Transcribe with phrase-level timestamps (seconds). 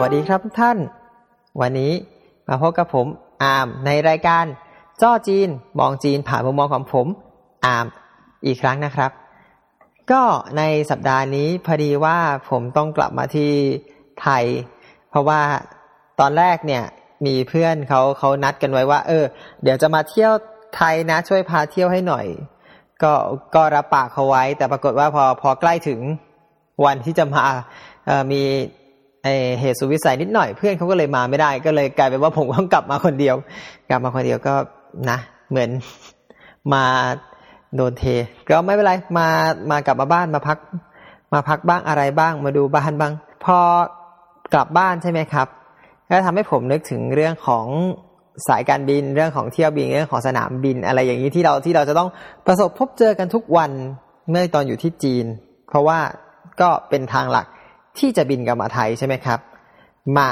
[0.00, 0.78] วัสดีครับทุกท่าน
[1.60, 1.92] วันนี้
[2.48, 3.06] มาพบกับผม
[3.42, 4.44] อาร์มในรายการ
[5.02, 5.48] จ้อจีน
[5.78, 7.06] มองจีนผ่านมุมมองของผม
[7.66, 7.86] อาร์ม
[8.46, 9.10] อีกครั้งนะครับ
[10.10, 10.22] ก็
[10.58, 12.18] ในสัปดาห์นี้พอดีว่า
[12.50, 13.50] ผมต้องกลับมาที่
[14.22, 14.44] ไทย
[15.10, 15.40] เพราะว่า
[16.20, 16.84] ตอนแรกเนี่ย
[17.26, 19.24] มีเพื่อนเขาเขานัดกันไว้ว่า เออ
[19.62, 20.32] เดี๋ยวจะมาเที่ยว
[20.76, 22.26] ไทยนะช่วยพาเที่ยวให้หน่อย
[23.02, 23.12] ก็
[23.54, 26.00] ก็รับปากเขาไว้ แต่ปรากฏว่าพอพอใกล้ถึง
[26.84, 27.44] วันที่จะมา
[28.06, 28.42] เออมี
[29.22, 29.28] ไอ
[29.60, 33.36] เหตุสุวิสัยนิดหน่อยเพื่อนเขาก็เลยมาไม่ได้ก็เลยกลายเป็นว่าผมต้องกลับมาคนเดียว
[33.90, 34.54] กลับมาคนเดียวก็
[35.10, 35.18] นะ
[35.50, 35.70] เหมือน
[36.74, 36.84] มา
[37.76, 38.04] โดนเท
[38.50, 39.26] ก็ไม่เป็นไรมา
[39.70, 40.58] มากลับมาบ้านมาพัก
[41.34, 43.12] มาพักบ้างอะไรบ้าง มาดูบ้านบ้าง
[43.44, 43.58] พอ
[44.54, 45.48] กลับบ้านใช่ไหมครับ
[46.08, 47.66] ก็ทำให้ผมนึกถึงเรื่องของ
[48.48, 52.08] สายการบินเรื่องของเที่ยวบินเรื่องของสนามบิน อะไรอย่างนี้ที่เราที่เราจะต้อง
[52.46, 53.70] ประสบพบเจอกันทุกวัน
[54.30, 55.24] เมื่อตอนอยู่ที่จีน
[55.68, 55.98] เพราะว่า
[56.60, 57.46] ก็เป็นทางหลัก
[57.98, 59.38] ที่จะบินกลับมาไทยใช่ไหมครับ
[60.16, 60.28] มา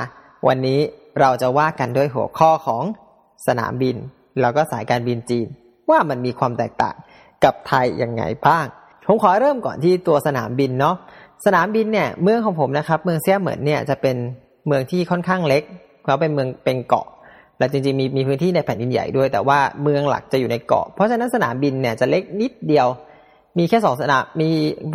[0.49, 0.81] วันนี้
[1.21, 2.85] เราจะว่ากันด้วยหัวข้อของ
[3.47, 3.97] สนามบิน
[4.41, 5.47] แล้วก็สายการบินจีน
[5.91, 6.97] ว่ามันมีความแตกต่าง
[7.45, 8.67] กับไทยยังไงบ้าง
[9.07, 10.95] ผมขอเริ่มก่อนที่ตัวสนามบินเนาะ
[11.47, 14.17] สนามบินเนี่ยเมืองของผมนะครับเมืองเซี่ยเหมินเนี่ยจะเป็น
[14.67, 15.63] เมืองที่ค่อนข้างเล็ก
[16.03, 17.07] เพราะเป็นเมืองเป็นเกาะ
[17.59, 22.87] และจริงๆมีมีพื้นที่ในแผ่นดินใหญ่ด้วย แต่ว่าเมืองหลักจะอยู่ในเกาะ เพราะฉะนั้นสนามบินเนี่ยจะเล็กนิดเดียว
[23.59, 24.49] มีแค่สองสนามมี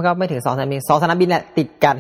[0.06, 1.98] ก็ไม่ถึงสองสนามบินสองสนามบินแหละติดกัน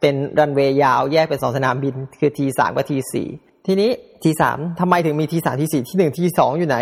[0.00, 3.28] เป็นรันเวย์ยาวแยกเป็นสองสนามบิน คือทีสามกับทีสี่
[3.66, 3.90] ทีนี้
[4.22, 6.78] ทีสามทำไมถึงมีทีสามทีสี่ที่หนึ่งทีสองอยู่ไหน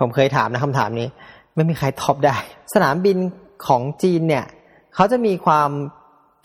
[0.00, 1.08] ผมเคยถามนะคำถามนี้
[1.54, 2.36] ไม่มีใครตอบได้
[2.74, 3.16] สนามบิน
[3.66, 4.44] ของจีนเนี่ย
[4.94, 5.70] เขาจะมีความ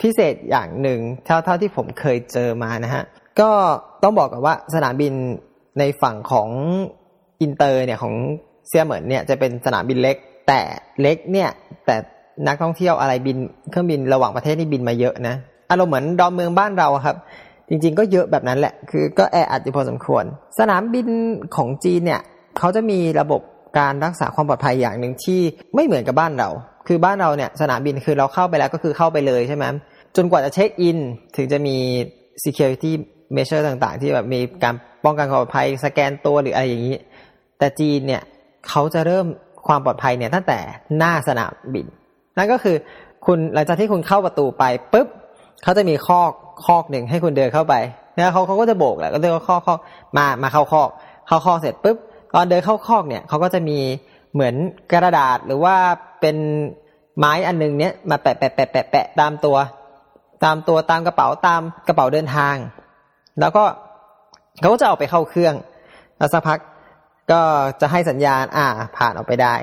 [0.02, 3.04] พิเศษอย่างหนึ่งเท่าเท่าที่ผมเคยเจอมานะฮะ
[3.40, 3.50] ก็
[4.02, 5.12] ต้องบอกกันว่าสนามบิน
[5.78, 6.48] ในฝั่งของ
[7.42, 8.14] อินเตอร์เนี่ยของ
[8.66, 10.16] เซียเหมินเนี่ยจะเป็นสนามบินเล็ก
[10.48, 10.60] แต่
[11.00, 11.50] เล็กเนี่ย
[11.86, 11.96] แต่
[12.46, 13.36] นักท่องเที่ยวอะไรบิน
[13.70, 15.36] เครื่องบินระหว่างประเทศนี่บินมาเยอะนะ
[15.70, 17.16] อารมณ์เหมือนดอนเมืองบ้านเราครับ
[17.68, 20.24] จริง ๆ ก็เยอะแบบนั้นแหละ คือก็แออัดอยู่พอสมควร
[20.58, 21.06] สนามบิน
[21.56, 22.20] ของจีนเนี่ย
[22.58, 23.40] เขาจะมีระบบ
[23.78, 25.40] การรักษาความปลอดภัยอย่างหนึ่งที่
[25.74, 26.48] ไม่เหมือนกับบ้านเรา
[26.86, 29.64] คือบ้านเราเนี่ยสนามบินคือเราเข้าไปแล้วก็คือเข้าไปเลยใช่ไหม
[30.16, 30.98] จนกว่าจะเช็คอิน
[31.36, 31.76] ถึงจะมี
[32.44, 32.92] security
[33.36, 34.74] measure ต่างๆ ที่แบบมีการ
[35.04, 36.96] ป้องกันความปลอดภัยสแกนตัวหรืออะไรอย่างนี้
[37.58, 38.22] แต่จีนเนี่ย
[38.68, 39.26] เขาจะเริ่ม
[39.66, 40.58] ความปลอดภัยเนี่ยตั้งแต่
[40.98, 41.86] หน้าสนามบิน
[42.36, 42.76] นั่นก็คือ
[43.26, 45.08] คุณหลังจากที่คุณเข้าประตูไปปุ๊บ
[45.62, 46.32] เขาจะมีคอก
[46.64, 47.74] คอกหนึ่งให้คุณเดินเข้าไป
[48.16, 49.78] นะเขาเขาก็จะโบกแหละก็เดินเข้าคอก
[50.16, 50.88] มามาเข้าคอก
[51.26, 51.96] เข้าคอกเสร็จปุ๊บ
[52.34, 53.78] ตอนเดินเข้าคอกเนี่ยเขาก็จะมี
[54.34, 54.54] เหมือน
[54.92, 55.76] กระดาษหรือว่า
[56.20, 56.36] เป็น
[57.18, 59.56] ไม้อันนึงเนี้ยมาแปะแปะแปะแปะแปะตามตัว
[60.44, 62.54] ตามตัวตามกระเป๋าตามกระเป๋าเดินทาง
[63.40, 63.64] แล้วก็
[64.60, 65.54] เขาก็จะเอาไปเข้าเครื่อง
[66.18, 66.58] แล้วสักพัก
[67.30, 67.40] ก็
[67.80, 68.66] จะให้สัญญาณ อ่า
[68.96, 69.54] ผ่านออกไปได้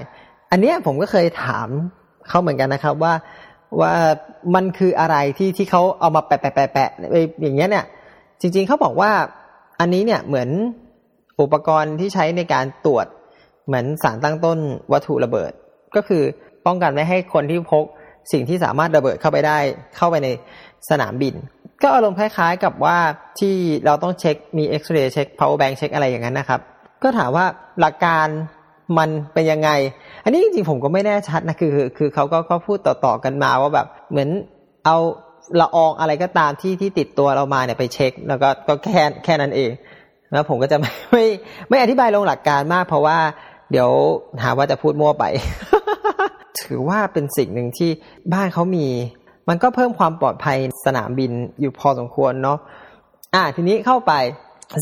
[0.52, 1.68] อันนี้ผมก็เคยถาม
[2.28, 3.14] เขาเหมือนกันนะครับว่า
[3.82, 3.94] ว่า
[4.56, 6.90] มันคืออะไรที่ที่เขาเอามาแปะแปะแปะแปะ
[7.42, 7.86] อย่างเงี้ยเนี่ย
[8.42, 9.12] จริง ๆเขาบอกว่า
[9.80, 10.50] อันนี้เนี่ยเหมือน
[11.42, 13.06] อุปกรณ์ที่ใช้ในการตรวจ
[13.68, 14.60] เหมือนสารตั้งต้น
[14.94, 15.52] วัตถุระเบิด
[15.96, 16.24] ก็คือ
[16.66, 17.86] ป้องกันไม่ให้คนที่พก
[18.32, 19.58] สิ่งที่สามารถระเบิดเข้าไปได้
[19.98, 20.30] เข้าไปใน
[20.90, 21.36] สนามบิน
[21.82, 22.98] ก็อารมณ์คล้ายๆกับว่า
[23.40, 26.60] ที่เราต้องเช็คมีเอ็กซเรย์เช็ค power bank เช็คอะไรอย่างนั้นนะครับ
[27.04, 27.46] ก็ถามว่า
[27.80, 28.28] หลักการ
[28.98, 29.70] มันเป็นยังไง
[30.26, 34.30] อันนี้จริงๆผมก็ไม่แน่ชัดนะคือคือคือเขาก็เขาพูดต่อๆกันมาว่าแบบเหมือน
[34.86, 34.98] เอา
[35.62, 39.72] ละอองอะไรก็ตามที่ที่ติดตัวเรามาเนี่ยไปเช็ค แล้วก็ก็แค่แค่นั้นเอง
[40.32, 41.26] แล้วผมก็จะไม่ไม่
[41.70, 43.18] ไม่อธิบายลงหลักการมาก เพราะว่า
[43.72, 43.90] เดี๋ยว
[44.44, 45.26] หาว่าจะพูดมั่วไป
[46.62, 47.90] ถือว่าเป็นสิ่งหนึ่งที่
[48.34, 48.88] บ้านเขามี
[49.50, 52.58] มันก็เพิ่มความปลอดภัยสนามบินอยู่พอสมควรเนาะ
[53.36, 54.14] อ่า ทีนี้เข้าไป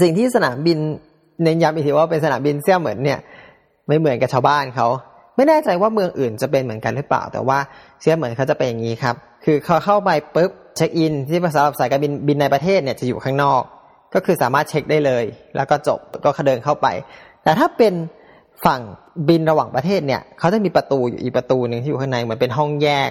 [0.01, 0.77] สิ่งที่สนามบิน
[1.43, 3.19] เน้นย้ำอีกทีว่าเป็นสนามบินเสี่ยเหมือนเนี่ย
[3.87, 4.87] ไม่เหมือนกับชาวบ้านเขา
[5.35, 7.59] ไม่แน่ใจว่าเมืองอื่นจะเป็นเหมือนกันหรือเปล่า แต่ว่า
[8.01, 13.61] เสียเหมือนเขาจะเป็นอย่างนี้ครับ คือเขาเข้าไปปุ๊บเช็คอิน ที่ภาษาสายการบินบินในประเทศเนี่ยจะอยู่ข้างนอก
[14.13, 15.23] ก็คือสามารถเช็คได้เลย
[15.55, 16.87] แล้วก็จบก็เดินเข้าไป
[17.43, 17.93] แต่ถ้าเป็น
[18.65, 18.81] ฝั่ง
[19.29, 23.09] บินระหว่างประเทศเนี่ยเขาจะมีประตูอยู่อีกประตูหนึ่งที่อยู่ข้างในเหมือนเป็นห้องแยก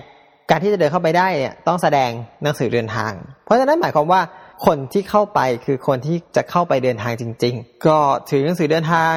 [0.51, 2.11] การที่จะเดินเข้าไปได้เนี่ยต้องแสดง
[2.43, 3.13] หนังสือเดินทาง
[3.45, 4.21] เพราะฉะนั้นหมายความว่า
[4.67, 7.99] คนที่เข้าไปคือคนที่จะเข้าไปเดินทางจริง ๆ ก็
[8.31, 9.17] ถือหนังสือเดินทาง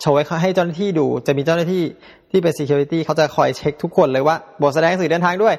[0.00, 1.82] โชว์ให้เจ้าหน้าที่ดู จะมีเจ้าหน้าที่
[2.32, 5.54] ที่เป็น security เขาจะคอยเช็คทุกคนเลยว่าบทแสดงสื่อเดินทางด้วย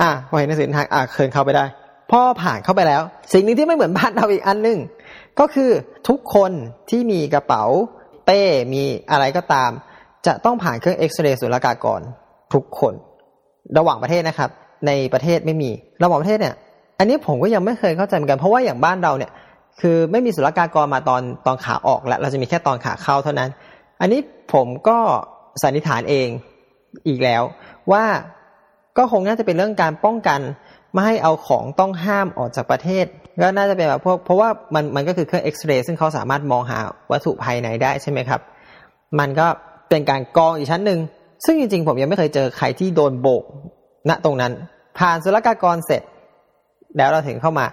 [0.00, 1.64] อะพอเห็นหนังสือเดินทางอะเคินเข้าไปได้
[2.10, 3.02] พอผ่านเข้าไปแล้ว
[3.32, 4.78] สิ่งหนึ่งที่ไม่เหมือนบ้านเราอีกอันหนึ่ง
[5.40, 5.70] ก็คือ
[6.08, 6.52] ทุกคน
[6.90, 7.64] ที่มีกระเป๋า
[8.26, 8.40] เป้
[8.74, 9.70] มีอะไรก็ตาม
[10.26, 12.00] จะต้องผ่านเครื่องเอ็กซเรย์สุลกากร
[12.54, 12.94] ทุกคน
[13.78, 14.50] ระหว่างประเทศนะครับ
[14.86, 15.70] ในประเทศไม่มี
[16.02, 16.54] ระหว่างประเทศเนี่ย
[16.98, 19.30] อันนี้ผมก็ยังไม่เคยเข้าใจเหมือนกันเพราะว่าอย่างบ้านเราเนี่ย
[19.80, 23.50] คือไม่มีสุลกากรมาตอนตอนขาออกแล้วเราจะมีแค่ตอนขาเข้าเท่านั้น
[24.00, 24.20] อันนี้
[24.52, 24.98] ผมก็
[25.62, 26.28] สันนิษฐานเอง
[27.08, 27.42] อีกแล้ว
[27.92, 28.04] ว่า
[28.98, 30.40] ก็คงน่าจะเป็นเรื่องการป้องกัน
[30.92, 33.06] ไม่ให้เอาของต้องห้ามออกจากประเทศ
[33.42, 36.78] ก็น่าจะเป็นแบบพวกเพราะว่ามันมันก็คือเครื่องเอ็กซเรย์ซึ่งเขาสามารถมองหา
[37.10, 38.40] วัตถุภายในได้ใช่ไหมครับ
[39.18, 39.46] มันก็
[39.88, 41.00] เป็นการกองอีกชั้นหนึ่ง
[41.44, 43.44] ซึ่งจริงๆ ผมยังไม่เคยเจอใครที่โดนโบก
[44.08, 44.52] ณตรงนั้น
[44.98, 46.02] ผ่านศุลกากรเสร็จ
[46.96, 47.66] แล้วเราถึงเข้ามา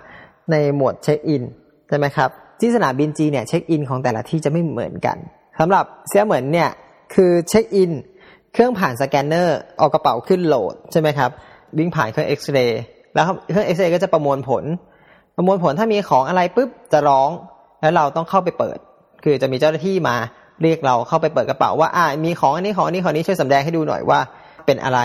[0.51, 1.43] ในหมวดเช็คอิน
[1.89, 2.29] ใช่ไหมครับ
[2.59, 5.17] ที่สนามบินจีเนี่ยเช็คอินของแต่ละที่จะไม่เหมือนกัน
[5.59, 6.69] สำหรับเซี่ยเหมินเนี่ย
[7.15, 7.91] คือเช็คอิน
[8.53, 11.29] เครื่องผ่านสแกนเนอร์เอากระเป๋าขึ้นโหลดใช่ไหมครับ
[11.77, 12.81] วิ่งผ่านเครื่องเอ็กซเรย์
[13.13, 14.63] แล้วเครื่องเอ็กซเรย์ก็จะประมวลผล
[15.35, 17.29] ประมวลผลถ้ามีของอะไรปุ๊บจะร้อง
[17.81, 18.77] แล้วเราต้องเข้าไปเปิด
[19.23, 20.15] คือจะมีเจ้าหน้าที่มา
[20.62, 24.19] เรียกเราเข้าไปเปิดกระเป๋าว่าอ่ามีของอันนี้ของอันนี้ของนี้ช่วยสำแดงให้ดูหน่อยว่า
[24.65, 25.00] เป็นอะไร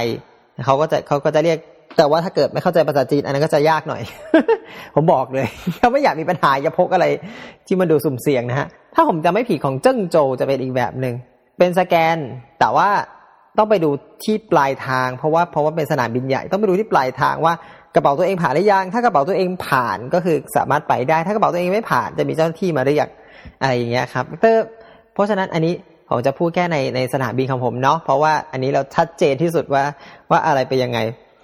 [0.66, 1.58] เขาก็จะเขาก็จะเรียก
[1.96, 4.02] แต่ว่าถ้าเกิดไม่เข้าใจภาษาจีนอันนั้นก็จะยากหน่อย
[4.94, 5.46] ผมบอกเลย
[5.78, 7.06] ถ้าไม่อยากมีปัญหาอย่าพกอะไร
[7.66, 11.14] ที่มันดูสุ่มเสี่ยงนะฮะถ้าผมจะไม่ผิดของเจิ้งโจจะเป็นอีกแบบหนึ่ง
[11.60, 12.16] เป็นสแกน
[12.60, 12.88] แต่ว่า
[13.58, 13.90] ต้องไปดู
[14.24, 17.54] ที่ปลายทาง เพราะว่าเพราะว่าเป็นสนามบินใหญ่ต้องไปดูที่ปลายทางว่า
[17.94, 23.08] กระเป๋าตัวเองผ่านหรือยังถ้ากระเป๋าตัวเองผ่านก็คือสามารถไปได้ ถ้ากระเป๋าตัวเองไม่ผ่านจะมีเจ้าหน้าที่มาเรียก
[23.60, 24.24] อะไรอย่างเงี้ยครับ
[25.12, 25.74] เพราะฉะนั้นอันนี้
[26.08, 29.84] ผมจะพูดแค่ในในสนามบินของผมเนาะเพราะว่าอันนี้เราชัดเจนที่สุดว่า
[30.30, 30.98] ว่าอะไรไปยังไง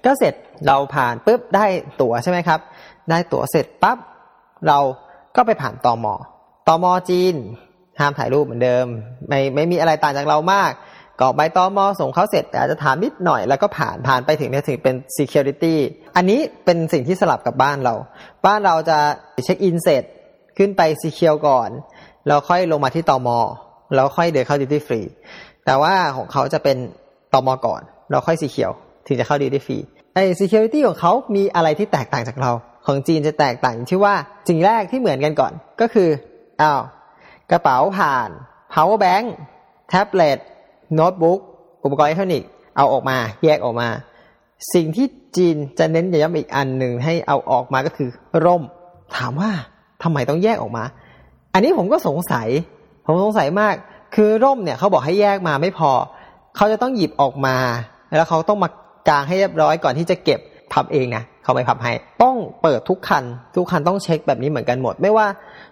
[0.04, 0.34] ก็เสร็จ
[0.66, 1.66] เราผ่านปุ๊บได้
[2.00, 2.60] ตั๋วใช่ไหมครับ
[3.10, 3.98] ได้ตั๋วเสร็จปั๊บ
[4.68, 4.78] เรา
[5.36, 6.14] ก็ไปผ่านตอมอ
[6.68, 7.34] ตอมอจีน
[8.00, 8.86] ห้ามถ่ายรูปเหมือนเดิม
[9.28, 10.72] ไม่ไม่มีอะไรต่างจากเรามาก
[11.20, 15.74] กรอกใบตอมอส่งเขาเสร็จอาจจะถามนิดหน่อยแล้วก็ผ่านผ่านไปถึงเนี่ยถึงเป็น security
[16.16, 17.94] อันนี้เป็นสิ่งที่สลับกับบ้านเรา
[18.46, 18.98] บ้านเราจะ
[19.44, 20.04] เช็คอินเสร็จ
[20.58, 21.68] ขึ้นไป secure ก่อน
[22.26, 23.38] แล้วค่อยลงมาที่ตอมอ
[23.94, 25.00] แล้วค่อยเดินเข้าดิวตี้ฟรี
[25.66, 26.76] แต่ว่าของเขาจะเป็น
[27.32, 28.72] ตอมอก่อน เราค่อยสีเขียว
[29.06, 29.78] ถึงจะเข้า duty free
[30.14, 32.52] ไอ้ security ของเขามีอะไรที่แตกต่างจากเรา
[32.86, 34.14] ของจีนจะแตกต่างที่ว่า
[34.48, 36.08] สิ่งแรกที่เหมือนกันก่อนก็คือ
[36.62, 36.80] อ้าว
[37.50, 38.28] กระเป๋าผ่าน
[38.72, 39.26] power bank
[39.88, 40.38] แท็บเล็ต
[40.94, 41.40] โน้ตบุ๊ก
[41.84, 43.88] อุปกรณ์อิเล็กทรอนิกส์เอาออกมา แยกออกมา
[44.74, 45.06] สิ่งที่
[45.36, 48.08] จีนจะเน้นย้ำอีกอันหนึ่งให้เอาออกมาก็คือ
[48.44, 48.62] ร่ม
[49.16, 49.50] ถามว่า
[50.02, 50.84] ทำไมต้องแยกออกมา
[51.54, 52.48] อันนี้ผมก็สงสัย
[53.06, 53.74] ผมสงสัยมาก
[54.14, 55.90] คือร่มเนี่ยเขาบอกให้แยกมาไม่พอ
[56.56, 57.56] เขาจะต้องหยิบออกมา
[58.16, 58.68] แล้วเขาต้องมา
[59.08, 60.40] กางให้เรียบร้อยก่อนที่จะเก็บ
[60.72, 63.24] พับเองนะเขาไม่พับให้ ต้องเปิดทุกคัน
[63.56, 65.26] ทุกคันต้องเช็คแบบนี้เหมือนกันหมด ไม่ว่า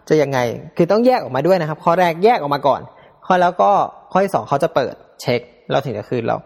[0.08, 0.38] จะยังไง
[0.76, 2.80] คือต้องแยกออกมาด้วยนะครับ ข้อแรกแยกออกมาก่อน
[3.26, 3.70] ข้อแล้วก็
[4.12, 5.40] ข้อที่สองเขาจะเปิดเช็ค
[5.70, 6.36] เราถึงจะคืนเรา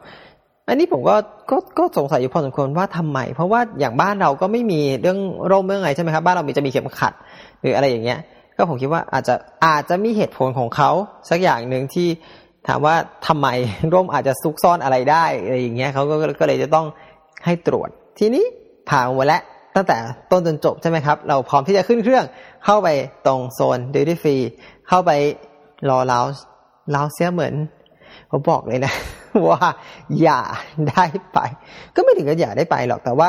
[0.69, 1.17] อันนี้ผมก็
[1.51, 5.19] ก็ก็สงสัยอยู่พอสมควรว่าทำไม เพราะว่าอย่างบ้านเราก็ไม่มีเรื่อง
[5.51, 7.13] ร่มเรื่องอะไรใช่ไหมครับ บ้านเรามีจะมีเข็มขัด
[7.61, 8.19] หรืออะไรอย่างเงี้ย
[8.57, 9.35] ก็ผมคิดว่าอาจจะ
[9.67, 10.91] อาจจะมีเหตุผลของเขา
[11.31, 12.09] สักอย่างหนึ่งที่
[12.67, 12.95] ถามว่า
[13.27, 13.49] ทำไม
[13.95, 16.87] ร่มอาจจะซุกซ่อนอะไรได้อะไรอย่างเงี้ยเขาก็ก็เลยจะต้อง
[17.45, 17.89] ให้ตรวจ
[18.19, 18.45] ทีนี้
[18.89, 19.43] ผ่านหมดแล้ว
[19.77, 19.97] ตั้งแต่
[20.33, 22.25] ต้นจนจบใช่ไหมครับ เราพร้อมที่จะขึ้นเครื่อง
[22.65, 22.89] เข้าไป
[23.27, 24.37] ตรงโซนดิวตี้ฟรี
[24.89, 25.11] เข้าไป
[25.91, 26.25] รอเลาว
[26.95, 27.55] ลาเสียเหมือน
[28.31, 28.93] ผมบอกเลยนะ
[29.49, 29.61] ว่า
[30.23, 30.41] อย่า
[30.89, 31.39] ได้ไป
[31.95, 33.29] ก็ไม่ถึงกับอย่าได้ไปหรอกแต่ว่า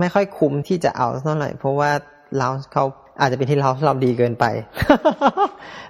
[0.00, 1.90] ไม่ค่อยคุ้มที่จะเอาเท่าไหร่เพราะว่า
[2.36, 2.84] เราเขา
[3.20, 4.44] อาจจะเป็นที่เราเราดีเกินไป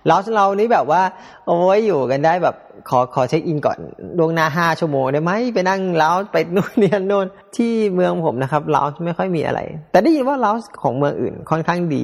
[0.07, 1.03] เราเรานี้แบบว่า
[1.47, 2.57] โอ้ยอยู่กันได้แบบ
[2.89, 3.79] ขอขอเช็คอินก่อน
[4.19, 7.27] ดวงหน้าห้าชั่วโมงได้ไหมไปนั่งเล้าไปนู่นนี่นู่น
[7.57, 9.61] ที่เมืองผมนะครับเล้าไม่ค่อยมีอะไร
[9.93, 10.53] แต่ได้ยินว่าเล้า
[10.83, 12.03] ของเมืองอื่นค่อนข้างดี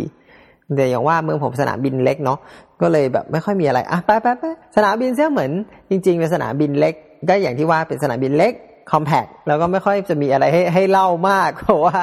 [0.77, 2.39] แต่อย่างว่าเมืองผมสนามบินเล็กเนาะ
[2.81, 4.45] ก็เลยแบบไม่ค่อยมีอะไรอะไปไปไป
[4.77, 5.51] สนามบินเสียเหมือน
[5.91, 6.95] จริงๆเป็นสนามบินเล็ก
[7.29, 8.53] ก็อย่างที่ว่าเป็นสนามบินเล็ก
[8.91, 11.97] คอมแพคแล้วก็ไม่ค่อยจะมีอะไรให้ให้เล่ามากเพราะว่า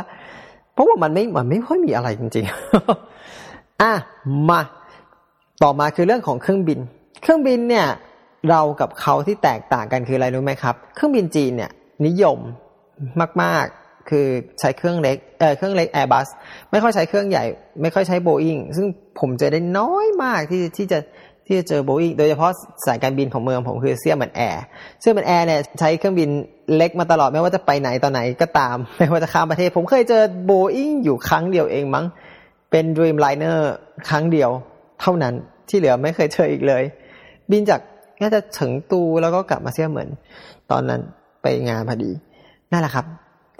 [0.74, 3.93] เพราะว่ามันไม่มันไม่ค่อยมีอะไรจริงๆอะ
[4.50, 4.62] มา
[5.63, 6.79] ต่อมาคือเรื่องของเครื่องบิน
[7.22, 7.88] เครื่องบินเนี่ย
[8.50, 11.72] เรากับเขาที่แตกต่างกันคืออะไรรู้ไหมครับ เครื่องบินจีนเนี่ย
[12.08, 12.38] นิยม
[13.43, 13.65] มาก
[14.10, 14.28] คือ
[14.60, 16.28] ใช้เครื่องเล็กเออเครื่องเล็ก Airbus
[16.72, 17.44] ไม่ค่อยใช้เครื่องใหญ่
[17.82, 18.86] ไม่ค่อยใช้ Boeing ซึ่ง
[19.20, 21.00] ผมเจอได้น้อยมากที่ที่จะ
[21.48, 22.51] ที่จะเจอ Boeing โดยเฉพาะ
[22.86, 24.63] สายการบินของเมืองผมคือเซียเหมือนแอร์
[25.00, 26.30] เซียเหมือนแอร์เนี่ยใช้เครื่องบิน
[26.75, 32.06] เล็กมาตลอดไม่ว่าจะไปไหนตอนไหนก็ตาม ไม่ว่าจะข้ามประเทศ ผมเคยเจอ Boeing อยู่ครั้งเดียวเองมั้ง
[32.72, 33.60] เป็น Dreamliner
[34.10, 34.50] ครั้งเดียว
[35.01, 35.34] เท่านั้น
[35.70, 36.84] ที่เหลือไม่เคยเจออีกเลย
[37.51, 37.82] บินจาก
[38.22, 40.10] น่าจะถึงตูแล้วก็กลับมาเซียเหมือน
[40.72, 41.01] ตอนนั้น
[41.42, 42.12] ไปงานพอดี
[42.72, 43.06] นั่นแหละครับ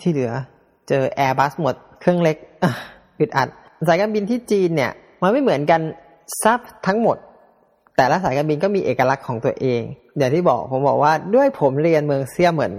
[0.02, 0.32] ที่เหลือ
[0.90, 2.38] เจอ Airbus หมด เครื่องเล็ก
[3.20, 3.48] อึดอัด
[3.88, 4.92] สายการบินที่จีนเนี่ย
[5.22, 5.82] มันไม่เหมือนกัน
[6.44, 7.18] ซับทั้งหมด
[7.98, 9.82] แต่ละสายการบินก็มีเอกลักษณ์ของตัวเอง
[10.18, 12.74] อย่างที่บอกผมบอกว่าด้วยผมเรียนเมืองเซี่ยเหมือน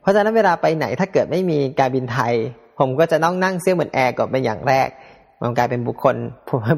[0.00, 2.34] เพราะฉะนั้นเวลาไปไหนถ้าเกิดไม่มีการบินไทย
[2.78, 4.88] ผมก็จะต้องนั่งเซี่ยเหมือนแอร์ก่อนเป็นอย่างแรก
[5.42, 6.16] มันกลายเป็นบุคคล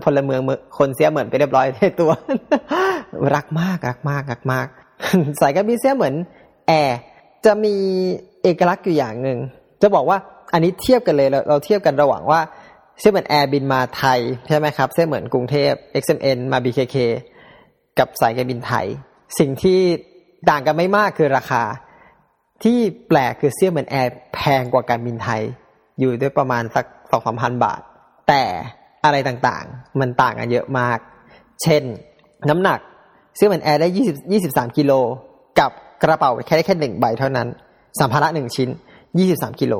[0.05, 0.41] พลเมือง
[0.79, 2.11] คนเสียเหมือนไปเรียบร้อยในตัว
[3.35, 4.67] รักมากรักมากรักมาก
[5.41, 6.15] สายการบินเซี่ยเหมิน
[6.69, 6.99] แอร์
[7.45, 7.75] จะมี
[8.43, 9.39] เอกลักษณ์อยู่อย่างหนึ่ง
[9.83, 10.19] จะบอกว่า
[10.53, 12.41] อันนี้เทียบกันเลยเราเราเทียบกันระหว่างว่า
[13.01, 16.97] เซี่ยเหมินแอร์บินมาไทยใช่ไหมครับเซี่ยเหมินกรุงเทพ XMN มา BKK
[17.99, 18.87] กับสายการบินไทย
[19.39, 19.81] สิ่งที่
[20.51, 21.63] ต่างกันไม่มากคือราคา
[22.63, 25.43] ที่แปลกคือเซี่ยเหมินแอร์แพงกว่าการบินไทย
[25.99, 27.81] อยู่ด้วยประมาณสักสองสามพันบาท
[28.29, 28.43] แต่
[29.05, 30.99] อะไรต่างๆ มันต่างกันเยอะมาก
[31.63, 31.83] เช่น
[32.49, 32.79] น้ำหนัก
[33.39, 34.93] เซี่ยเหมินแอร์ได้ยี่สิบยี่สิบสามกิโล
[35.61, 35.71] กับ
[36.03, 37.49] กระเป๋าแค่ได้แค่หนึ่งใบเท่านั้น
[38.01, 38.69] สัมภาระหนึ่งชิ้น
[39.19, 39.75] ยี่สิบสามกิโล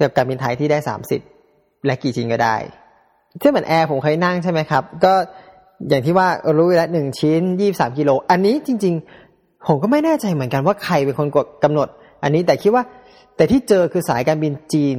[0.00, 1.20] กับการบินไทยที่ได้สามสิบ
[1.86, 2.56] และกี่ชิ้นก็ได้
[3.40, 5.14] เซี่ยเหมินแอร์ผมเคยนั่งใช่ไหมครับ ก็
[5.88, 6.28] อย่างที่ว่า
[6.58, 8.94] รู้แล้วหนึ่งชิ้นยี่สามกิโล อันนี้จริง
[9.30, 11.88] ๆ ผมก็ไม่แน่ใจเหมือนกันว่าใครเป็นคนกดกำหนด
[12.22, 12.84] อันนี้แต่คิดว่า
[13.36, 14.98] แต่ที่เจอคือสายการบินจีน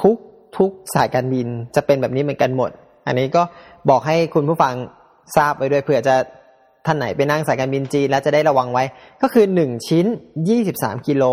[0.00, 0.16] ทุก
[0.56, 2.70] ทุกสายการบินจะเป็นแบบนี้เหมือนกันหมด
[3.06, 3.42] อันนี้ก็
[3.90, 4.74] บอกให้คุณผู้ฟัง
[5.36, 6.14] ทราบไปด้วยเผื่อจะ
[6.86, 8.84] ท่านไหนไปนั่งสายการบินจีนแล้วจะได้ระวังไว้
[9.22, 10.06] ก็คือหนึ่งชิ้น
[10.48, 11.24] ยี่สิบสามกิโล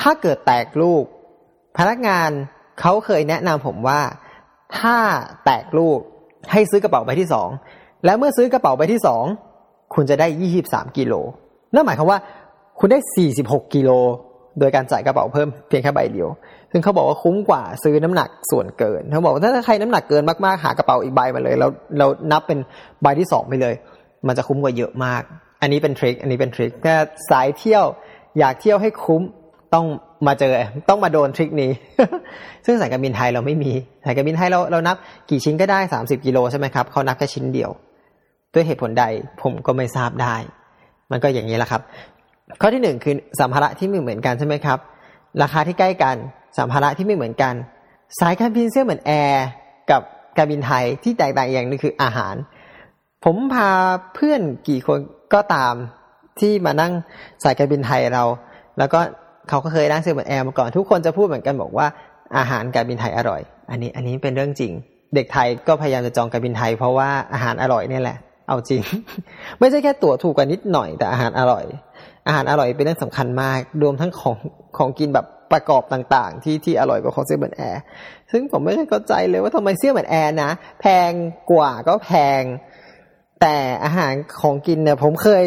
[0.00, 1.04] ถ้าเกิดแตกลูก
[1.78, 2.30] พนักงาน
[2.80, 4.00] เขาเคยแนะนำผมว่า
[4.78, 4.96] ถ้า
[5.44, 5.98] แตกลูก
[6.52, 7.48] ให้ซื้อกระเป๋าใบที่สอง
[8.04, 9.24] แล้วเมื่อซื้อกระเป๋าใบที่สอง
[9.94, 11.14] คุณจะได้ยี่สิบสามกิโล
[11.74, 12.18] นั่นหมายความว่า
[12.78, 13.90] คุณได้สี่สิบหกกิโล
[14.58, 16.28] โดยการจ่ายกระเป๋าเพิ่มเพียงแค่ใบเดียว
[16.70, 22.58] ซึ่งเขาบอกว่าคุ้มกว่าซื้อน้ำหนักส่วนเกิน เขาบอกว่าถ้าใครน้ำหนักเกินมากๆ หากระเป๋าอีกใบมาเลย แล้วเรานับเป็น
[23.02, 23.74] ใบที่สองไปเลย
[24.26, 25.22] มันจะคุ้มกว่าเยอะมาก
[25.60, 26.96] อันนี้เป็นทริค อันนี้เป็นทริคถ้า
[27.30, 27.84] สายเที่ยว
[28.38, 29.22] อยากเที่ยวให้คุ้ม
[29.74, 29.86] ต้อง
[30.26, 30.52] มาเจอ
[30.88, 31.70] ต้องมาโดนทริคนี้
[32.66, 33.72] ซึ่งสายการบินไทยเราไม่มี
[34.04, 34.96] สายการบินไทยเราเรานับ
[35.30, 37.70] กี่ชิ้นก็ได้สามสิบกิโลใช่ไหมครับเขานับแค่ชิ้นเดียว
[38.54, 39.04] ด้วยเหตุผลใด
[39.42, 40.36] ผมก็ไม่ทราบได้
[41.10, 41.82] มันก็อย่างนี้แหละครับ
[42.60, 44.78] ข้อที่หนึ่งคือสัมภาระที่ไม่เหมือนกันใช่ไหมครับ
[45.42, 46.16] ราคาที่ใกล้กัน
[46.58, 47.54] สัมภาระที่ไม่เหมือนกัน
[48.20, 49.46] สายการบิน Xiamen Air
[49.90, 50.02] กับ
[50.36, 52.34] การบินไทยที่แตกต่างอย่างนึงคืออาหาร
[53.24, 53.70] ผมพา
[54.14, 54.98] เพื่อนกี่คน
[55.34, 55.74] ก็ตาม
[56.40, 56.92] ที่มานั่ง
[57.44, 58.24] สายการบินไทยเรา
[58.78, 59.00] แล้วก็
[59.48, 61.86] เขาก็เคยนั่ง Xiamen Air มาก่อนทุกคนจะพูดเหมือนกันบอกว่า
[62.36, 64.72] อาหารการบินไทยอร่อย อันนี้อันนี้เป็นเรื่องจริง
[65.14, 68.82] เด็กไทยก็พยายามจะจองการบินไทย เพราะว่าอาหารอร่อยนี่แหละ เอาจริง
[69.58, 71.64] ไม่ใช่แค่ตั๋วถูกกว่านิดหน่อยแต่อาหารอร่อย
[72.26, 74.36] อาหารอร่อยเป็นเรื่องสำคัญมาก รวมทั้งของ
[74.76, 77.80] ของกินแบบประกอบต่างๆ ที่ที่อร่อยกว่าของ Xiamen Air
[78.32, 80.50] ซึ่งผมไม่เข้าใจเลยว่าทำไม Xiamen Air นะ
[80.80, 81.10] แพง
[81.52, 82.10] กว่าก็แพ
[82.40, 82.42] ง
[83.42, 85.44] แต่อาหารของกินเนี่ยผมเคย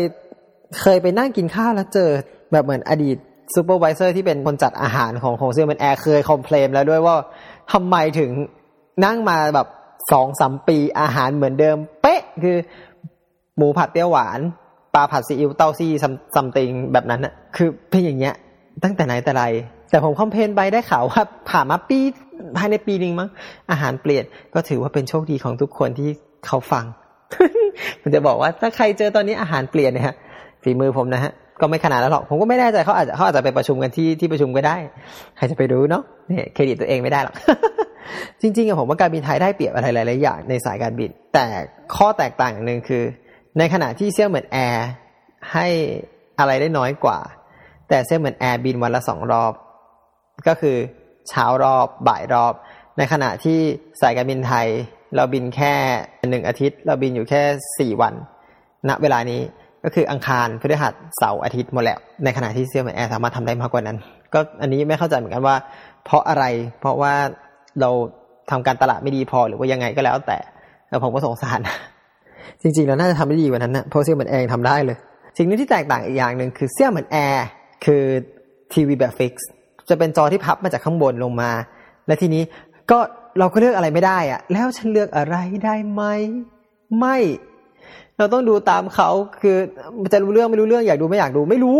[0.82, 2.10] เคยไปนั่งกินข้าวแล้วเจอ
[2.52, 3.18] แบบเหมือนอดีต
[3.56, 7.16] supervisor ที่เป็นคนจัดอาหารของของ Xiamen Air เคย complain แล้วด้วยว่า
[7.72, 8.32] ทำไมถึง
[9.06, 9.68] นั่งมาแบบ
[10.12, 12.58] สองสามปีอาหารเหมือนเดิม เป๊ะคือ
[13.58, 14.40] หมูผัดเปรี้ยวหวาน
[14.94, 15.92] ปลาผัดซีอิ๊วเต้าซี่
[16.36, 18.36] ซัมติงแบบนั้นอะคือเป็นอย่างเงี้ย
[18.84, 19.44] ตั้งแต่ไหนแต่ไร
[19.90, 22.00] แต่ผมคอมเพลนไปได้ข่าวว่าผ่านมาปี
[22.58, 23.30] ภายในปีนึงมั้ง
[23.72, 26.10] อาหารเปลี่ยนก็ถือว่าเป็นโชคดีของทุกคนที่
[26.48, 26.86] เขาฟัง
[28.02, 30.16] ผมจะบอกว่าถ้าใครเจอตอนนี้อาหารเปลี่ยนเนี่ยฮะ
[30.64, 34.78] ฝีมือผมนะฮะ ก็ไม่ขนาดนั้นหรอก ผมก็ไม่แน่ใจเขาอาจจะเขาอาจจะไปประชุมกันที่ที่ประชุมก็ได้
[35.38, 37.36] ใครจะไปรู้เนาะเนี่ยเครดิตตัวเองไม่ได้หรอก
[38.42, 41.46] จริงๆอะผมว่าการบินไทยได้เปรียบอะไรหลายๆอย่างในสายการบิน แต่
[41.96, 43.04] ข้อแตกต่างอย่างหนึ่งคือ
[43.58, 44.88] ในขณะที่ Xiamen Air
[45.54, 45.68] ให้
[46.40, 47.20] อะไรได้น้อยกว่า
[47.90, 49.54] แต่ Xiamen Air บินวันละสองรอบ
[50.48, 50.78] ก็คือ
[51.30, 52.54] เช้ารอบบ่ายรอบ
[52.98, 53.60] ในขณะที่
[54.02, 54.68] สายการบินไทย
[55.16, 55.74] เราบินแค่
[56.30, 57.42] หนึ่งอาทิตย์ เราบินอยู่แค่
[57.80, 58.14] สี่วัน
[58.90, 59.42] ณเวลานี้
[59.84, 63.98] ก็คืออังคารพฤหัสเสาร์อาทิตย์หมดแล้ว ในขณะที่ Xiamen Air สามารถทำได้มากกว่านั้น
[64.34, 65.56] ก็อันนี้ไม่เข้าใจเหมือนกันว่า
[66.06, 66.44] เพราะอะไร
[66.80, 67.14] เพราะว่า
[67.82, 67.90] เรา
[68.52, 70.38] ทำการตลาดไม่ดีพอหรือว่ายังไงก็แล้วแต่
[70.90, 71.60] แล้วผมก็สงสาร
[72.62, 74.98] จริงๆเราน่าจะทำได้ดีกว่านั้นนะเพราะ Xiamen Air ทำได้เลย
[75.38, 77.46] สิ่งนี้ที่แตกต่างอีกอย่างหนึ่งคือ Xiamen Air
[77.86, 78.04] คือ
[78.74, 79.48] ทีวีแบบ fix
[79.90, 81.52] จะเป็นจอที่พับมาจากข้างบนลงมา
[82.08, 82.44] และทีนี้
[82.92, 83.00] ก็
[83.40, 86.04] เราก็เลือกอะไรไม่ได้อะแล้วฉันเลือกอะไรได้ไหม
[87.00, 87.18] ไม่
[88.20, 89.10] เราต้องดูตามเขา
[89.42, 89.58] คือ
[90.14, 91.80] จะรู้เรื่องไม่รู้เรื่องอยากดูไม่อยากดูไม่รู้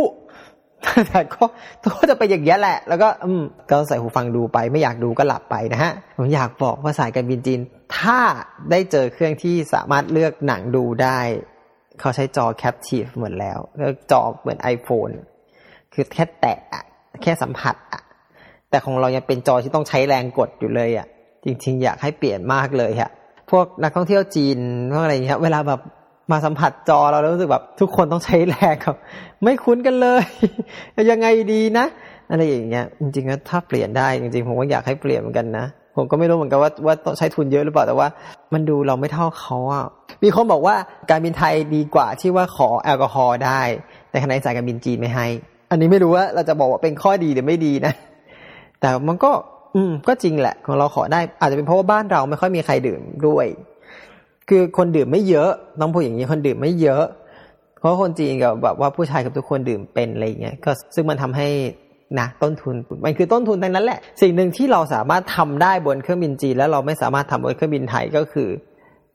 [1.10, 1.44] แต่ก็
[1.86, 7.60] ก็จะไปอย่างนี้แหละ แล้วก็อืมก็ใส่หูฟังดูไป ไม่อยากดูก็หลับไปนะฮะผมอยากบอกว่าสายการบินจีน
[7.98, 8.20] ถ้า
[8.72, 11.20] ได้เจอเครื่องที่สามารถเลือกหนังดูได้
[12.00, 15.14] เขาใช้จอแคปทีฟเหมือนแล้วเลือกจอเหมือน iPhone
[15.94, 16.58] คือแค่แตะ
[17.24, 18.02] แค่สัมผัสอะ
[18.70, 21.08] แต่ของเรายังเป็นจอที่ต้องใช้แรงกดอยู่เลยอะ
[21.46, 23.10] จริง ๆ อยากให้เปลี่ยนมากเลยอะ
[23.52, 24.58] พวกนักท่องเที่ยวจีน
[24.92, 25.82] พวกอะไรเงี้ยเวลาแบบ
[26.32, 28.96] มาสัมผัสจอเราแล้วรู้สึกแบบ ทุกคนต้องใช้แรงครับ
[29.44, 30.24] ไม่คุ้นกันเลย
[31.12, 31.86] ยังไงดีนะ
[32.32, 38.08] อะไรอย่างเงี้ยจริงๆถ้าเปลี่ยนได้จริงๆผมก็อยากให้เปลี่ยนเหมือนกันนะผมก็ไม่รู้เหมือนกันว่าว่าต้องใช้ทุนเยอะหรือเปล่าแต่ว่า
[38.54, 39.86] มันดูเราไม่เท่าเขาอะ
[40.24, 40.76] มีคนบอกว่า
[41.10, 43.62] การบินไทยดีกว่าที่ว่าขอแอลกอฮอล์ได้
[44.10, 45.28] แต่ขณะสายการบินจีนไม่ให้
[45.72, 47.94] อันนี้ไม่รู้ว่าเราจะบอกว่าเป็นข้อดีหรือไม่ดีนะ
[48.82, 49.32] แต่มันก็
[49.76, 53.46] อืมก็จริงแหละ ของเราขอได้อาจจะเป็นเพราะว่าบ้านเราไม่ค่อยมีใครดื่มด้วย
[54.50, 55.50] คือคนดื่มไม่เยอะ
[55.82, 57.04] ต้องพูดอย่างนี้คนดื่มไม่เยอะ
[57.80, 61.48] เพราะคนจีนกับแบบว่าผู้ชายกับทุกคนดื่มเป็นอะไรเงี้ยก็ซึ่งมันทำให้
[62.20, 62.76] นะต้นทุน
[63.06, 68.50] มันคือต้นทุนทั้งนั้นแหละ สิ่งหนึ่งที่เราสามารถทำได้บนเครื่องบินจีน แล้วเราไม่สามารถทำบนเครื่องบินไทยก็คือ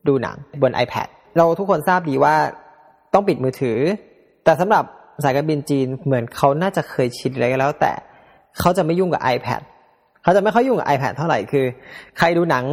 [0.06, 2.34] ดูหนังบน iPad เราทุกคนทราบดีว่า
[3.14, 3.78] ต้องปิดมือถือ
[4.44, 4.84] แต่สำหรับ
[5.24, 7.92] สายการบินจีนเหมือนเขาน่าจะเคยชินอะไรก็แล้ว แต่
[8.60, 9.62] เขาจะไม่ยุ่งกับ iPad
[10.22, 11.66] เขาจะไม่ค่อยยุ่งกับ iPad เท่าไหร่คือ
[12.18, 12.64] ใครดูหนัง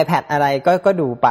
[0.00, 1.28] iPad อะไรก็ก็ดูไป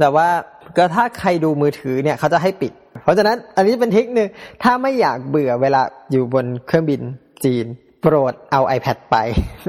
[0.00, 0.28] แต่ว่า
[0.76, 2.72] ก็ถ้าใครดูมือถือเนี่ยเขาจะให้ปิด
[3.02, 4.28] เพราะฉะนั้นอันนี้เป็นเทคนิค
[4.62, 5.82] ถ้าไม่อยากเบื่อเวลา
[6.12, 7.00] อยู่บนเครื่องบิน
[7.44, 7.66] จีน
[8.02, 9.16] โปรดเอา iPad ไป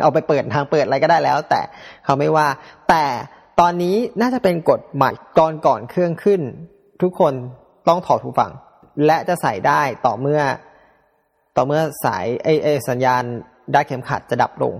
[0.04, 1.62] เอาไปเปิดทางเปิดอะไรก็ได้แล้ว แต่
[2.06, 2.48] เขาไม่ว่า
[2.90, 3.06] แต่
[3.60, 6.42] ตอนนี้น่าจะเป็นกฎใหม่ก่อนก่อนเครื่องขึ้น
[7.02, 7.34] ทุกคน
[7.88, 8.52] ต้องถอดหูฟัง
[9.06, 10.42] และจะใส่ได้ต่อเมื่อ
[11.56, 13.24] ต่อเมื่อสายไอไอสัญญาณ
[13.74, 14.74] ได้เข็มขัดจะดับลง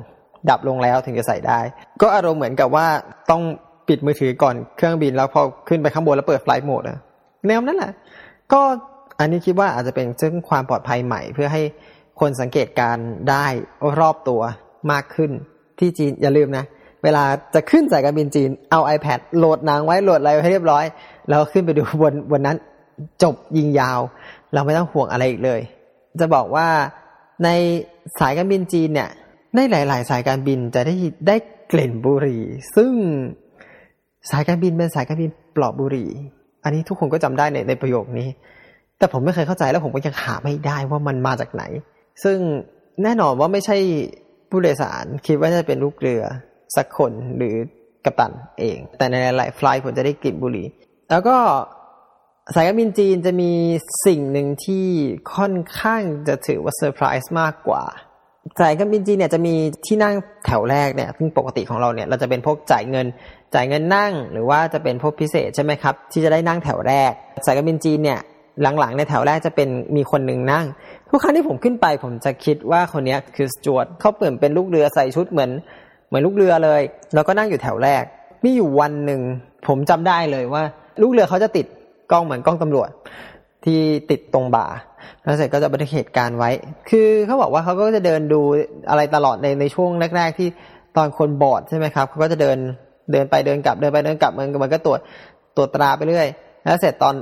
[0.50, 1.60] ดับลงแล้วถึงจะใส่ได้
[2.02, 2.88] ก็อารมณ์เหมือนกับว่า
[3.32, 3.44] ต้อง
[3.88, 7.00] ปิดมือถือก่อนเครื่องบินแล้วพอขึ้นไปข้างบนแล้วเปิดไฟล์โหมดอะ
[7.48, 7.92] แนวนั้นแหละ
[8.54, 8.62] ก็
[9.20, 11.62] อันนี้คิดว่าอาจจะเป็นซึ่งความปลอดภัยใหม่ เพื่อให้
[12.20, 12.98] คนสังเกตการ
[13.30, 13.46] ได้
[14.00, 14.42] รอบตัว
[14.92, 15.32] มากขึ้น
[15.80, 16.66] ที่จีนอย่าลืมนะ
[17.04, 17.24] เวลา
[17.54, 20.86] จะขึ้นสายการบินจีนเอา iPad โหลดนังไว้โหลดอะไรให้เรียบร้อย
[21.30, 22.58] แล้วขึ้นไปดูบนบนนั้น
[23.24, 24.00] จบยิงยาว
[24.54, 25.62] เราไม่ต้องห่วงอะไรอีกเลย
[26.20, 26.68] จะบอกว่า
[27.44, 27.50] ใน
[28.20, 29.10] สายการบินจีนเนี่ย
[29.56, 30.96] ในหลาย ๆ สายการบินจะได้
[31.28, 31.36] ได้
[31.72, 32.44] กลิ่นบุหรี่
[32.76, 32.92] ซึ่ง
[34.32, 36.10] สายการบินเป็นสายการบินปลอบบุหรี่
[36.64, 38.28] อันนี้ทุกคนก็จำได้ในในประโยคนี้
[38.98, 41.64] แต่ผมไม่เคยเข้าใจแล้วผมก็ยังหาไม่ได้ว่ามันมาจากไหน
[42.24, 42.38] ซึ่ง
[43.04, 43.78] แน่นอนว่าไม่ใช่
[44.50, 46.24] ผู้โดยสารคิดว่าจะเป็นลูกเรือ
[46.76, 47.56] สักคนหรือ
[48.06, 50.68] กัปตันเอง แต่ในหลายๆ flight ผมจะได้กลิ่นบุหรี่
[51.10, 51.38] แล้วก็
[52.56, 53.52] สายการบินจีนจะมี
[54.06, 54.88] สิ่งหนึ่งที่
[55.36, 57.84] ค่อนข้างจะถือว่าเซอร์ไพรส์มากกว่า
[58.60, 59.54] สายการบินจีนเนี่ยจะมี
[59.86, 60.14] ที่นั่ง
[60.46, 63.08] แถวแรกเนี่ยซึ่งปกติของเราเนี่ยเราจะเป็นพวกจ่ายเงิน
[63.56, 67.12] จ่ายเงินนั่ง หรือว่าจะเป็นพวกพิเศษใช่ไหมครับ ที่จะได้นั่งแถวแรก
[67.46, 68.20] สายการบินจีนเนี่ย
[68.80, 70.66] หลังๆในแถวแรกจะเป็นมีคนหนึ่งนั่ง
[71.10, 75.52] ทุกครั้งที่ผมขึ้นไปผมจะคิดว่าคนนี้คือสจวตเขาเปิดเป็นลูกเรือใส่ชุดเหมือน
[76.08, 76.82] เหมือนลูกเรือเลย
[77.14, 78.04] แล้วก็นั่งอยู่แถวแรก
[78.44, 79.22] มีอยู่วันหนึ่ง
[79.68, 80.64] ผมจำได้เลยว่า
[81.02, 81.66] ลูกเรือเขาจะติด
[82.12, 82.90] กล้องเหมือนกล้องตำรวจ
[83.66, 83.80] ที่
[84.12, 84.66] ติดตรงบ่า
[85.24, 86.52] แล้วเสร็จก็จะบันทึกเหตุการณ์ไว้
[86.90, 88.42] คือเขาบอกว่าเขาก็จะเดินดู
[88.90, 90.48] อะไรตลอดในในช่วงแรก ๆ ที่
[90.98, 92.58] ตอนคนบอดใช่ไหมครับเขาก็จะเดิน
[93.12, 95.00] เดินไปเดินกลับเดินไปเดินกลับมันมันก็ตรวจ
[95.56, 96.28] ตรวจตราไปเรื่อย
[96.64, 97.16] แล้วเสร็จตอน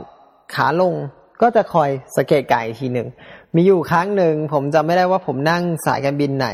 [0.56, 0.94] ขาลง
[1.42, 3.08] ก็จะคอยสเกตไก่ทีหนึ่ง
[3.56, 6.48] มีอยู่ครั้งหนึ่งผมจำไม่ได้ว่าผมนั่งสายการบินไหน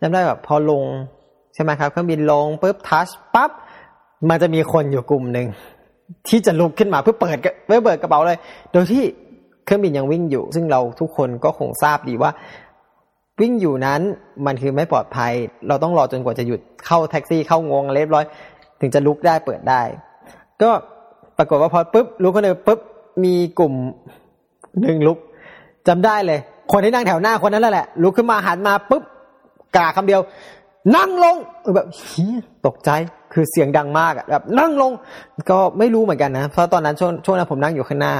[0.00, 0.84] จำได้แบบพอลง
[1.54, 3.50] ใช่ไหมครับเครื่องบินลงปุ๊บทัชปั๊บ
[4.28, 5.48] มันจะมีคนอยู่กลุ่มหนึ่ง
[6.28, 8.38] ที่จะลุกขึ้นมาเพื่อเปิดเพื่อเปิดกระเป๋าเลย
[8.72, 9.02] โดยที่
[9.70, 12.30] ครื่องบินยังวิ่งอยู่ ซึ่งเราทุกคนก็คงทราบดีว่า
[13.40, 14.00] วิ่งอยู่นั้น
[14.46, 15.32] มันคือไม่ปลอดภัย
[15.68, 18.24] เราต้องรอจนกว่าจะหยุดเข้าแท็กซี่เข้างงเรียบร้อย
[18.80, 19.82] ถึงจะลุกได้เปิดได้
[20.62, 20.70] ก็
[21.38, 22.80] ปรากฏว่าพอปุ๊บลุกขึ้นเลยปุ๊บ
[23.24, 23.74] มีกลุ่ม
[24.80, 25.18] หนึ่งลุก
[25.88, 26.38] จำได้เลย
[26.72, 29.02] คนที่นั่งแถวหน้าคนนั้นแหละลุกขึ้นมาหันมาปุ๊บ
[29.76, 30.20] กล่าคำเดียว
[30.96, 31.36] นั่งลง
[31.74, 31.86] แบบ
[32.66, 32.90] ตกใจ
[33.32, 34.92] คือเสียงดังมากแบบนั่งลง
[35.50, 38.14] ก็ไม่รู้เหมือนกันนะเพราะตอนนั้นช่วงช่วงนั้นผมนั่งอยู่ข้างหน้า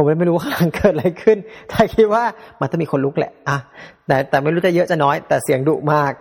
[0.00, 2.24] ผมไม่รู้ข้างหลังเกิดอะไรขึ้นแต่คิดว่า
[2.60, 3.58] มันต้องมีคนลุกแหละอะ
[4.06, 6.12] แต่แต่ไม่รู้จะเยอะจะน้อย แต่เสียงดุมาก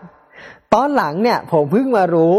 [0.73, 2.33] ตอนหลังเนี่ย ผมเพิ่งมารู้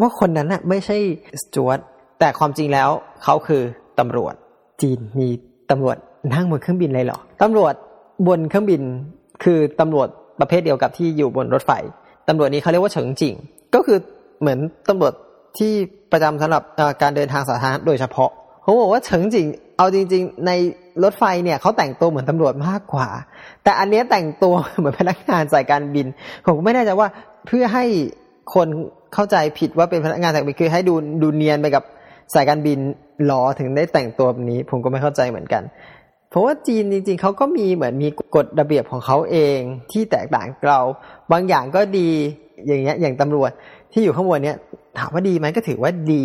[0.00, 0.96] ว่าคนนั้นน่ะไม่ใช่
[1.42, 1.78] สจวต
[2.20, 2.88] แต่ความจริงแล้ว
[3.24, 3.62] เขาคือ
[3.98, 4.34] ตำรวจ
[4.82, 5.28] จีนมี
[5.70, 5.96] ตำรวจ
[6.32, 7.74] นั่งบนเครื่องบินเลยเหรอตำรวจ
[8.28, 8.82] บนเครื่องบิน
[9.44, 10.08] คือตำรวจ
[10.40, 11.72] ประเภทเดียวกับที่อยู่บนรถไฟ
[12.28, 13.34] ตำรวจนี้เขาเรียกว่าเฉิงจิง
[13.74, 13.98] ก็คือ
[14.40, 15.12] เหมือนตำรวจ
[15.58, 15.72] ที่
[16.12, 16.62] ประจำสำหรับ
[17.02, 18.30] การเดินทางสาธารณะโดยเฉพาะ
[18.64, 19.46] ผมบอกว่าเฉิงจิง
[19.78, 20.50] เอาจริง ๆ ใน
[21.02, 23.08] รถไฟเนี่ยเขาแต่งตัวเหมือนตำรวจมากกว่า
[23.64, 26.06] แต่อันนี้แต่งตัวเหมือนพนักงานสายการบิน
[26.44, 27.08] ผมไม่แน่ใจว่า
[27.46, 27.84] เพื่อให้
[28.54, 28.68] คน
[29.14, 31.84] เข้าใจผิดว่าเป็นพนักงานสายการบินคือให้ดูดูเนียนไปกับ
[32.34, 32.78] สายการบิน
[33.26, 35.62] หรอถึงได้แต่งตัวแบบนี้ ผมก็ไม่เข้าใจเหมือนกัน
[36.30, 39.58] เพราะว่าจีนจริง ๆเขาก็มีเหมือนมีกฎระเบียบของเขาเอง
[39.92, 40.80] ที่แตกต่างเรา
[41.32, 42.10] บางอย่างก็ดี
[42.66, 43.50] อย่างเงี้ยอย่างตำรวจ
[43.92, 44.56] ที่อยู่ข้างบนเนี้ย
[44.98, 46.24] ถามว่าดีไหมก็ถือว่าดี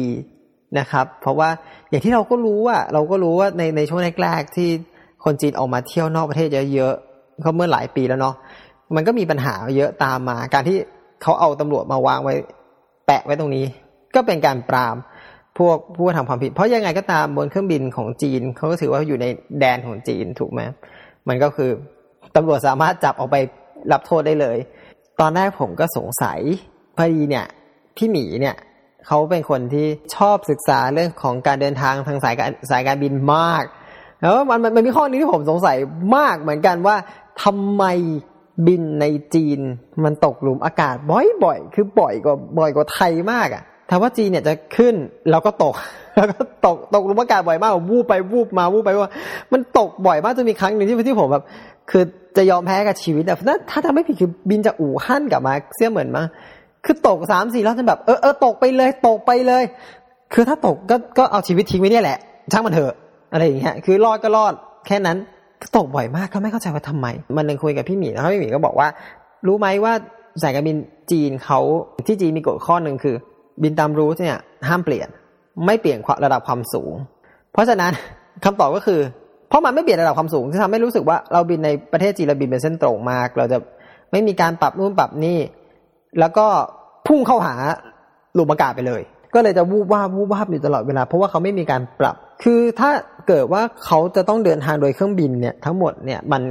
[0.79, 1.49] นะครับ เพราะว่า
[1.89, 4.69] อย่างที่เราก็รู้ว่าเราก็รู้ว่าในในช่วงแรกๆที่
[5.23, 8.35] คนจีนออกมาเที่ยวนอกประเทศเยอะๆเขาเมื่อหลายปีแล้วเนาะ
[8.95, 10.77] มันก็มีปัญหาเยอะตามมา การที่
[11.21, 12.35] เขาเอาตำรวจมาวางไว้
[13.05, 13.65] แปะไว้ตรงนี้
[14.15, 14.95] ก็เป็นการปราม
[15.59, 19.25] พวกผู้ทำความผิด เพราะยังไงก็ตามบนเครื่องบินของจีนเขาก็ถือว่าอยู่ใน
[19.59, 20.61] แดนของจีนถูกไหม
[21.27, 21.69] มันก็คือ
[22.35, 23.37] ตำรวจสามารถจับออกไป
[23.91, 24.57] รับโทษได้เลย
[25.19, 26.39] ตอนแรกผมก็สงสัย
[26.97, 27.45] พอดีเนี่ย
[27.97, 28.55] พี่หมีเนี่ย
[29.07, 33.63] เขาเป็นคนที่ชอบศึกษาเรื่องของการเดินทางทางสายการสายการบินมาก
[34.21, 35.77] แล้วมันมันมีข้อนี้ที่ผมสงสัย
[36.15, 36.95] มากเหมือนกันว่า
[37.43, 37.83] ทำไม
[38.67, 39.59] บินในจีน
[40.03, 40.95] มันตกหลุมอากาศ
[41.43, 44.95] บ่อยๆ คือบ่อยกว่าบ่อยกว่าไทยมากอะ่ะถ้าว่าจีนเนี่ยจะขึ้น
[45.29, 45.75] แล้วก็ตก
[46.15, 49.11] แล้วก็ตกตกหลุมอากาศบ่อยมากวูบไปวูบมาวูบไปว่า
[49.53, 51.43] มันตกบ่อยมากจะมีครั้งหนึ่งที่ที่ผมแบบ
[51.91, 52.03] คือ
[52.37, 53.37] จะยอมแพ้กับชีวิตอะ
[53.69, 56.23] ถ้าทำไม่ผิดคือบินจากอู่ฮั่นกลับมาเสียเหมือนมา
[56.85, 59.63] คือตกสามสี่รอบจนแบบเออเออตกไปเลยตกไปเลย
[60.33, 62.17] คือถ้าตกก็ก็เอาชีวิตทิ้งไว้เนี่ยแหละ
[62.51, 62.93] ช่างมันเถอะ
[63.31, 64.53] อะไรอย่างเงี้ยคือรอดก็รอด
[64.87, 65.17] แค่นั้น
[65.77, 68.87] ตกบ่อยมากก็ไม่เข้าใจว่าทำไม มันนึงคุยกับพี่หมีแล้วพี่หมีก็บอกว่า
[69.47, 69.93] รู้ไหมว่า
[70.41, 70.77] สายการบิน
[71.11, 71.59] จีนเขา
[72.07, 73.15] ที่จีนมีกฎข้อหนึ่งคือ
[73.63, 75.07] บินตามรูทเนี่ยห้ามเปลี่ยน
[75.65, 76.93] ไม่เปลี่ยนระดับความสูง
[77.53, 77.91] เพราะฉะนั้น
[78.43, 78.99] คำตอบก็คือ
[79.49, 83.57] เพราะมันไม่เปลี่ยนระดับความสูงที่ทำให้รู้สึกว่าเราบินในประเทศจีนเราบินเป็นเส้นตรงมาก เราจะ
[84.11, 85.37] ไม่มีการปรับนู่นปรับนี่
[86.19, 86.45] แล้วก็
[87.07, 87.55] พุ่งเข้าหา
[88.33, 89.01] หลุมอากาศไปเลย
[89.35, 92.91] ก็เลยจะวูบวาบวูบวาบอยู่ตลอดเวลา เพราะว่าเขาไม่มีการปรับ คือถ้า
[93.27, 96.41] เกิดว่าเขาจะต้องเดินทางโดยเครื่องบินเนี่ยทั้งหมดเนี่ยมัน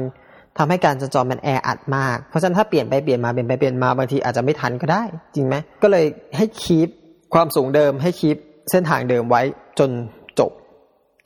[0.58, 5.02] ทำให้การจราจรมันแออัดมาก เพราะฉะนั้นถ้าเปลี่ยนไปเปลี่ยนมาเปลี่ยนไปเปลี่ยนมาบางทีอาจจะไม่ทันก็ได้
[5.34, 6.04] จริงไหมก็เลย
[6.36, 6.88] ให้คีป
[7.34, 8.36] ความสูงเดิมให้คีป
[8.70, 9.42] เส้นทางเดิมไว้
[9.78, 9.90] จน
[10.38, 10.50] จบ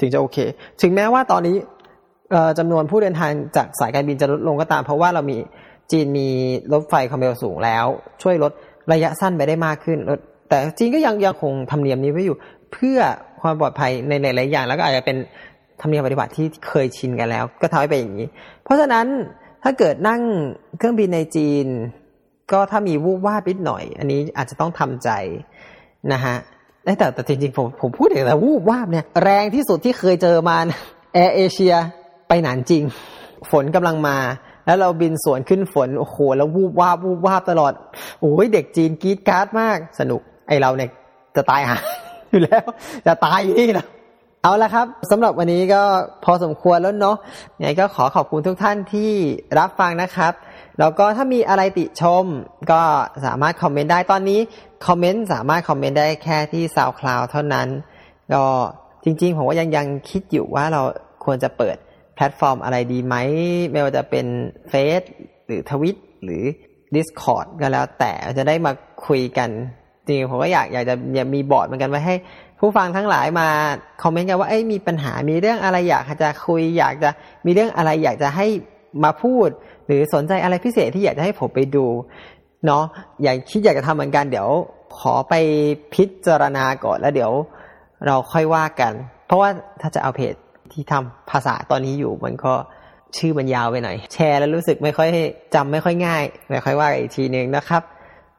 [0.00, 0.38] ถึงจะโอเค
[0.82, 1.56] ถึงแม้ว่าตอนนี้
[2.58, 5.38] จำนวนผู้เดินทางจากสายการบินจะลดลงก็ตาม เพราะว่าเรามี
[5.92, 6.28] จีนมี
[6.72, 7.86] รถไฟความเร็วสูงแล้ว
[8.22, 8.52] ช่วยลด
[8.92, 9.98] ระยะสั้นไปได้มากขึ้น
[10.48, 12.36] แต่จีนก็ยังยังคงธรรมเนียมนี้ไว้อยู่
[12.72, 12.98] เพื่อ
[13.42, 15.16] ความปลอดภัยในหลายๆอย่าง แล้วก็อาจจะเป็น
[15.80, 18.28] ธรรมเนียมปฏิบัติที่เคยชินกันแล้ว ก็ทำให้เป็นอย่างนี้
[18.62, 19.06] เพราะฉะนั้น
[19.62, 20.22] ถ้าเกิดนั่ง
[20.78, 21.66] เครื่องบินในจีน
[22.52, 25.10] ก็ถ้ามีวูบวาบนิดหน่อย อันนี้อาจจะต้องทำใจ
[26.12, 26.36] นะฮะ
[26.98, 30.56] แต่แต่จริงๆผมผมพูดถึงแต่วูบวาบเนี่ยแรงที่สุดที่เคยเจอมา
[31.14, 31.74] แอร์เอเชีย
[32.28, 32.82] ไปหนานจิง
[33.50, 34.16] ฝนกำลังมา
[34.66, 37.72] แล้วเราบินสวนขึ้นฝน โอ้โห แล้ววูบวาบวูบวาบตลอด
[38.20, 40.90] โอ้ยเด็กจีนกรี๊ดกร๊าดมาก สนุก ไอ้เราเนี่ย
[41.36, 41.78] จะตายห่า
[42.30, 42.64] อยู่แล้ว
[43.06, 43.86] จะตายอยู่นี่นะ
[44.42, 45.82] เอาละครับสำหรับวันนี้ก็
[46.24, 47.16] พอสมควรแล้วเนาะ
[47.58, 49.10] ยังไงก็ขอขอบคุณทุกท่านที่
[49.58, 50.32] รับฟังนะครับ
[50.78, 52.24] แล้วก็ถ้ามีอะไรติชม
[52.70, 52.80] ก็
[53.26, 54.40] สามารถคอมเมนต์ได้ตอนนี้
[54.86, 57.68] คอมเมนต์สามารถคอมเมนต์ได้แค่ที่ SoundCloud เท่านั้น
[58.32, 58.44] ก็
[59.04, 60.82] จริงๆ ผมว่ายังยังคิดอยู่ว่าเรา
[61.24, 61.76] ควรจะเปิด
[62.16, 63.14] แพลตฟอร์มอะไรดีไหม
[63.72, 64.26] ไม่ว่าจะเป็น
[64.70, 65.02] เฟซ
[65.46, 66.42] หรือทวิตหรือ
[66.94, 68.72] Discord ก็แล้วแต่จะได้มา
[69.06, 69.50] คุยกัน
[70.06, 72.14] จริงผมก็อยากอยากจะอยากมีบอร์ดเหมือนกันไว้ให้
[72.60, 73.48] ผู้ฟังทั้งหลายมา
[74.02, 77.10] คอมเมนต์กันว่าเอ้ยมีปัญหามีเรื่องอะไรอยากจะคุย อยากจะ
[77.46, 78.46] มีเรื่องอะไรอยากจะให้
[79.04, 79.48] มาพูด
[79.86, 81.86] หรือสนใจอะไรพิเศษที่อยากจะให้ผมไปดู
[82.66, 82.84] เนาะ
[83.22, 84.48] อยากคิดอยากจะทำเหมือนกันเดี๋ยว
[84.98, 85.34] ขอไป
[85.94, 87.32] พิจารณาก่อนแล้วเดี๋ยว
[88.06, 88.92] เราค่อยว่ากัน
[89.26, 89.50] เพราะว่า
[89.80, 90.34] ถ้าจะเอาเพจ
[90.76, 92.54] ที่ทำภาษาตอนนี้อยู่มันก็
[93.16, 95.08] ชื่อมันยาวไปหน่อย แชร์แล้วรู้สึกไม่ค่อย
[95.54, 97.82] จำไม่ค่อยง่ายไม่ค่อยว่าอีกทีนึงนะครับ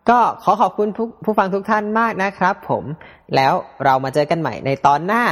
[0.09, 0.87] ก็ขอขอบคุณ
[1.25, 2.83] ผู้ฟังทุกท่านมากนะครับ ผม
[3.35, 3.53] แล้ว
[3.85, 5.23] เรามาเจอกันใหม่ในตอนหน้า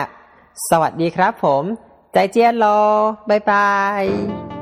[0.70, 1.64] สวัสดีครับผม
[2.14, 2.66] ใจเจียนโล
[3.30, 3.70] บายบา
[4.02, 4.55] ย